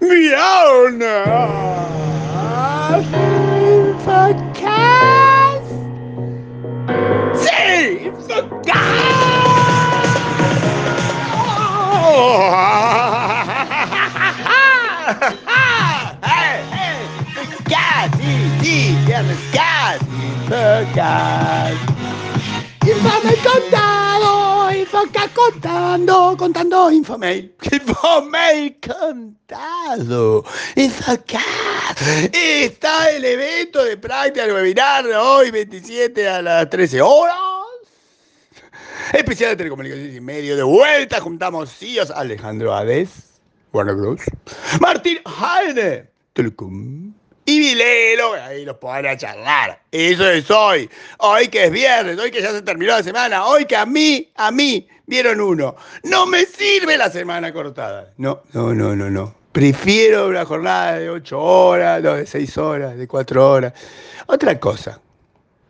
the 0.00 0.34
owner 0.36 1.24
of 2.32 3.12
podcast. 4.04 5.68
Save 7.34 8.14
the 8.28 8.42
God. 8.66 10.16
hey, 16.24 16.66
hey, 16.70 17.10
the 17.34 17.46
God, 17.70 18.14
he, 18.16 18.50
he, 18.62 18.96
God, 19.52 20.00
the 20.46 20.90
God. 20.94 21.80
Contando, 25.44 26.36
contando 26.36 26.90
Infomail. 26.90 27.54
Infomail 27.72 28.76
contado. 28.80 30.44
Infocast. 30.76 32.00
Está 32.32 33.10
el 33.10 33.24
evento 33.24 33.84
de 33.84 33.96
práctica 33.96 34.46
del 34.46 34.54
webinar 34.54 35.06
hoy 35.06 35.50
27 35.50 36.28
a 36.28 36.42
las 36.42 36.70
13 36.70 37.00
horas. 37.00 37.36
Especial 39.12 39.50
de 39.50 39.56
telecomunicaciones 39.56 40.14
y 40.14 40.20
medio 40.20 40.56
de 40.56 40.62
vuelta. 40.62 41.20
Juntamos 41.20 41.70
CIOs 41.70 42.10
Alejandro 42.10 42.74
Hades, 42.74 43.40
Warner 43.72 43.96
Bros. 43.96 44.20
Martín 44.80 45.18
Heine, 45.24 46.08
Telecom. 46.34 46.99
Y 47.50 47.80
ahí 47.80 48.64
los 48.64 48.76
podrán 48.76 49.18
charlar. 49.18 49.80
Eso 49.90 50.30
es 50.30 50.48
hoy. 50.50 50.88
Hoy 51.18 51.48
que 51.48 51.64
es 51.64 51.70
viernes, 51.72 52.18
hoy 52.18 52.30
que 52.30 52.40
ya 52.40 52.52
se 52.52 52.62
terminó 52.62 52.92
la 52.92 53.02
semana, 53.02 53.44
hoy 53.46 53.64
que 53.64 53.76
a 53.76 53.84
mí, 53.84 54.30
a 54.36 54.50
mí, 54.50 54.86
vieron 55.06 55.40
uno. 55.40 55.74
No 56.04 56.26
me 56.26 56.44
sirve 56.46 56.96
la 56.96 57.10
semana 57.10 57.52
cortada. 57.52 58.12
No, 58.18 58.42
no, 58.52 58.72
no, 58.72 58.94
no, 58.94 59.10
no. 59.10 59.34
Prefiero 59.50 60.28
una 60.28 60.44
jornada 60.44 60.98
de 60.98 61.10
8 61.10 61.40
horas, 61.40 62.02
de 62.02 62.24
6 62.24 62.58
horas, 62.58 62.96
de 62.96 63.08
4 63.08 63.50
horas. 63.50 63.72
Otra 64.26 64.60
cosa. 64.60 65.00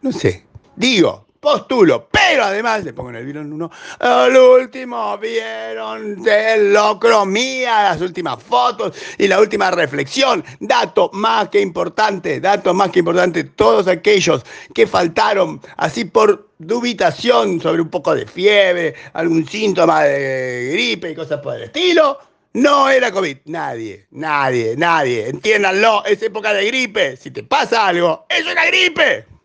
No 0.00 0.12
sé. 0.12 0.46
Digo, 0.76 1.25
postulo, 1.46 2.08
pero 2.10 2.42
además, 2.42 2.82
le 2.82 2.92
pongo 2.92 3.10
en 3.10 3.16
el 3.16 3.24
vieron 3.24 3.52
uno, 3.52 3.70
el 4.00 4.36
último 4.36 5.16
vieron 5.16 6.20
de 6.20 6.72
locromía, 6.72 7.84
las 7.84 8.00
últimas 8.00 8.42
fotos 8.42 8.96
y 9.16 9.28
la 9.28 9.38
última 9.38 9.70
reflexión. 9.70 10.44
Dato 10.58 11.08
más 11.12 11.48
que 11.50 11.60
importante, 11.60 12.40
dato 12.40 12.74
más 12.74 12.90
que 12.90 12.98
importante, 12.98 13.44
todos 13.44 13.86
aquellos 13.86 14.44
que 14.74 14.88
faltaron 14.88 15.60
así 15.76 16.04
por 16.04 16.48
dubitación 16.58 17.60
sobre 17.60 17.80
un 17.80 17.90
poco 17.90 18.12
de 18.16 18.26
fiebre, 18.26 18.96
algún 19.12 19.46
síntoma 19.46 20.02
de 20.02 20.70
gripe 20.72 21.10
y 21.10 21.14
cosas 21.14 21.38
por 21.38 21.54
el 21.54 21.62
estilo. 21.62 22.18
No 22.54 22.88
era 22.88 23.12
COVID. 23.12 23.36
Nadie, 23.44 24.08
nadie, 24.10 24.74
nadie. 24.76 25.28
Entiéndanlo, 25.28 26.04
es 26.06 26.20
época 26.22 26.52
de 26.52 26.66
gripe. 26.66 27.16
Si 27.16 27.30
te 27.30 27.44
pasa 27.44 27.86
algo, 27.86 28.26
es 28.28 28.44
una 28.50 28.66
gripe. 28.66 29.35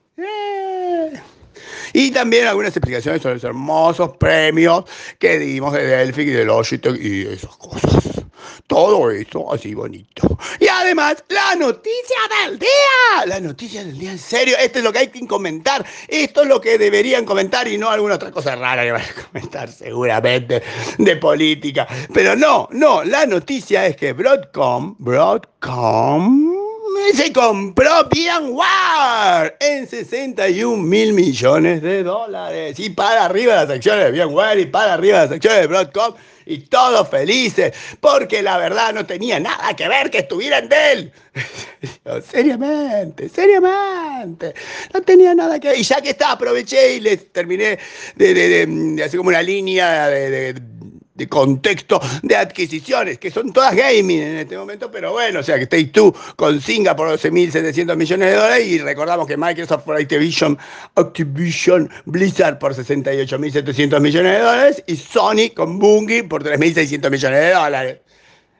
Y 1.93 2.11
también 2.11 2.47
algunas 2.47 2.75
explicaciones 2.75 3.21
sobre 3.21 3.35
los 3.35 3.43
hermosos 3.43 4.17
premios 4.17 4.85
que 5.19 5.39
dimos 5.39 5.73
de 5.73 5.85
Delphi 5.85 6.21
y 6.21 6.25
de 6.25 6.45
Logitech 6.45 7.01
y 7.01 7.27
esas 7.27 7.55
cosas. 7.57 8.21
Todo 8.67 9.11
eso 9.11 9.53
así 9.53 9.73
bonito. 9.73 10.37
Y 10.59 10.67
además, 10.67 11.23
la 11.29 11.55
noticia 11.55 12.17
del 12.45 12.57
día. 12.57 13.25
La 13.25 13.39
noticia 13.39 13.83
del 13.83 13.97
día, 13.97 14.11
en 14.11 14.19
serio. 14.19 14.55
Esto 14.57 14.79
es 14.79 14.85
lo 14.85 14.93
que 14.93 14.99
hay 14.99 15.07
que 15.09 15.27
comentar. 15.27 15.85
Esto 16.07 16.43
es 16.43 16.47
lo 16.47 16.61
que 16.61 16.77
deberían 16.77 17.25
comentar 17.25 17.67
y 17.67 17.77
no 17.77 17.89
alguna 17.89 18.15
otra 18.15 18.31
cosa 18.31 18.55
rara 18.55 18.83
que 18.83 18.91
van 18.93 19.01
a 19.01 19.25
comentar 19.25 19.69
seguramente 19.69 20.63
de 20.97 21.15
política. 21.17 21.87
Pero 22.13 22.35
no, 22.35 22.69
no. 22.71 23.03
La 23.03 23.25
noticia 23.25 23.85
es 23.85 23.97
que 23.97 24.13
Broadcom, 24.13 24.95
Broadcom 24.99 26.50
se 27.13 27.33
compró 27.33 28.05
VMware 28.05 29.57
en 29.59 29.87
61 29.87 30.81
mil 30.83 31.13
millones 31.13 31.81
de 31.81 32.03
dólares. 32.03 32.79
Y 32.79 32.89
para 32.89 33.25
arriba 33.25 33.55
las 33.55 33.69
acciones 33.69 34.11
de 34.11 34.25
VMware 34.25 34.59
y 34.59 34.65
para 34.65 34.93
arriba 34.93 35.23
las 35.23 35.31
acciones 35.31 35.61
de 35.61 35.67
Broadcom. 35.67 36.13
Y 36.45 36.57
todos 36.59 37.07
felices, 37.07 37.71
porque 37.99 38.41
la 38.41 38.57
verdad 38.57 38.93
no 38.93 39.05
tenía 39.05 39.39
nada 39.39 39.75
que 39.75 39.87
ver 39.87 40.09
que 40.09 40.19
estuvieran 40.19 40.67
de 40.67 40.91
él. 40.91 41.11
seriamente, 42.31 43.29
seriamente. 43.29 44.53
No 44.93 45.01
tenía 45.01 45.35
nada 45.35 45.59
que 45.59 45.69
ver. 45.69 45.77
Y 45.77 45.83
ya 45.83 46.01
que 46.01 46.09
está, 46.09 46.31
aproveché 46.31 46.95
y 46.95 46.99
les 46.99 47.31
terminé 47.31 47.77
de, 48.15 48.33
de, 48.33 48.49
de, 48.49 48.65
de 48.65 49.03
hacer 49.03 49.17
como 49.17 49.29
una 49.29 49.43
línea 49.43 50.07
de 50.07 50.53
de 51.21 51.29
contexto 51.29 52.01
de 52.23 52.35
adquisiciones, 52.35 53.19
que 53.19 53.29
son 53.29 53.53
todas 53.53 53.75
gaming 53.75 54.21
en 54.21 54.37
este 54.37 54.57
momento, 54.57 54.89
pero 54.91 55.11
bueno, 55.11 55.39
o 55.39 55.43
sea 55.43 55.59
que 55.59 55.67
Take 55.67 55.85
Two 55.85 56.13
con 56.35 56.59
Singa 56.59 56.95
por 56.95 57.07
12.700 57.09 57.95
millones 57.95 58.29
de 58.29 58.35
dólares 58.35 58.67
y 58.67 58.79
recordamos 58.79 59.27
que 59.27 59.37
Microsoft 59.37 59.83
por 59.83 59.97
Activision, 59.97 60.57
Activision 60.95 61.89
Blizzard 62.05 62.57
por 62.57 62.73
68.700 62.73 63.99
millones 63.99 64.31
de 64.33 64.39
dólares 64.39 64.83
y 64.87 64.95
Sony 64.95 65.53
con 65.55 65.77
Bungie 65.77 66.23
por 66.23 66.43
3.600 66.43 67.11
millones 67.11 67.39
de 67.39 67.51
dólares. 67.51 67.97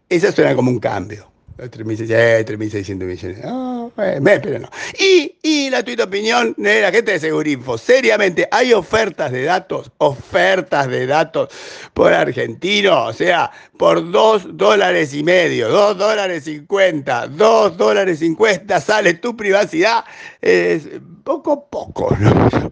Esa 0.08 0.32
suena 0.32 0.56
como 0.56 0.70
un 0.70 0.80
cambio. 0.80 1.31
3.600 1.70 2.96
millones. 3.04 3.40
Oh, 3.46 3.92
pero 3.96 4.60
no. 4.60 4.70
Y, 4.98 5.36
y 5.44 5.70
la 5.70 5.84
tuita 5.84 6.06
opinión 6.06 6.54
de 6.58 6.82
la 6.82 6.92
gente 6.92 7.12
de 7.12 7.20
Segurinfo. 7.20 7.78
Seriamente, 7.78 8.48
hay 8.52 8.74
ofertas 8.74 9.32
de 9.32 9.44
datos, 9.44 9.92
ofertas 9.98 10.88
de 10.88 11.06
datos 11.06 11.50
por 11.94 12.14
argentino, 12.14 13.06
o 13.06 13.14
sea, 13.14 13.52
por 13.78 14.12
2 14.12 14.58
dólares 14.58 15.14
y 15.14 15.24
medio, 15.24 15.70
2 15.70 15.98
dólares 15.98 16.46
50, 16.46 17.28
2 17.28 17.78
dólares 17.78 18.20
50 18.20 18.82
sale 18.82 19.16
tu 19.16 19.36
privacidad. 19.36 20.04
Es 20.42 20.88
poco 21.24 21.52
a 21.54 21.70
poco, 21.70 22.16
¿no? 22.20 22.72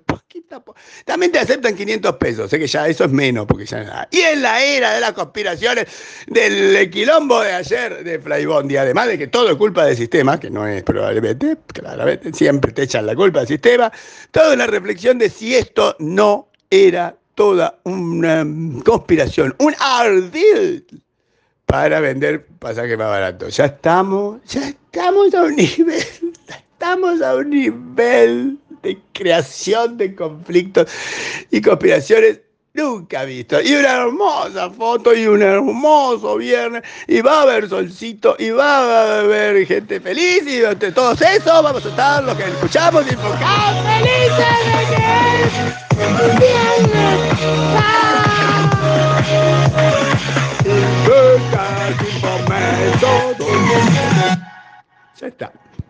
También 1.05 1.31
te 1.31 1.39
aceptan 1.39 1.75
500 1.75 2.15
pesos, 2.17 2.49
sé 2.49 2.59
que 2.59 2.67
ya 2.67 2.87
eso 2.87 3.05
es 3.05 3.11
menos, 3.11 3.45
porque 3.45 3.65
ya 3.65 3.83
nada. 3.83 4.07
Y 4.11 4.19
en 4.19 4.41
la 4.41 4.63
era 4.63 4.93
de 4.93 5.01
las 5.01 5.13
conspiraciones 5.13 5.87
del 6.27 6.89
quilombo 6.89 7.41
de 7.41 7.53
ayer 7.53 8.03
de 8.03 8.19
Flybondi, 8.19 8.77
además 8.77 9.07
de 9.07 9.17
que 9.17 9.27
todo 9.27 9.49
es 9.49 9.55
culpa 9.55 9.85
del 9.85 9.97
sistema, 9.97 10.39
que 10.39 10.49
no 10.49 10.67
es 10.67 10.83
probablemente, 10.83 11.57
claramente, 11.67 12.33
siempre 12.33 12.71
te 12.71 12.83
echan 12.83 13.05
la 13.05 13.15
culpa 13.15 13.39
del 13.39 13.47
sistema, 13.47 13.91
toda 14.31 14.53
una 14.53 14.67
reflexión 14.67 15.17
de 15.17 15.29
si 15.29 15.55
esto 15.55 15.95
no 15.99 16.49
era 16.69 17.15
toda 17.35 17.79
una 17.83 18.45
conspiración, 18.83 19.55
un 19.59 19.73
ardid 19.79 20.83
para 21.65 21.99
vender 21.99 22.45
pasajes 22.59 22.97
más 22.97 23.07
baratos. 23.07 23.55
Ya 23.55 23.65
estamos, 23.65 24.41
ya 24.45 24.67
estamos 24.67 25.33
a 25.33 25.43
un 25.43 25.55
nivel, 25.55 26.03
estamos 26.73 27.21
a 27.21 27.35
un 27.35 27.49
nivel 27.49 28.59
de 28.81 28.99
creación 29.13 29.97
de 29.97 30.15
conflictos 30.15 30.87
y 31.51 31.61
conspiraciones 31.61 32.41
nunca 32.73 33.23
visto. 33.25 33.61
Y 33.61 33.73
una 33.73 34.03
hermosa 34.03 34.69
foto 34.69 35.13
y 35.13 35.27
un 35.27 35.41
hermoso 35.41 36.37
viernes. 36.37 36.83
Y 37.07 37.21
va 37.21 37.39
a 37.39 37.41
haber 37.43 37.69
solcito 37.69 38.35
y 38.39 38.51
va 38.51 38.77
a 38.77 39.19
haber 39.19 39.65
gente 39.65 39.99
feliz. 39.99 40.43
Y 40.47 40.63
entre 40.63 40.91
todos 40.91 41.21
eso 41.21 41.63
vamos 41.63 41.85
a 41.85 41.89
estar 41.89 42.23
los 42.23 42.37
que 42.37 42.43
escuchamos 42.43 43.05
y 43.05 43.09
enfocamos 43.13 43.85
felices 43.85 44.37
de 44.65 44.95
que 44.95 45.01
es 45.43 46.39
viernes. 46.39 47.29
Ya 55.19 55.27
está. 55.27 55.51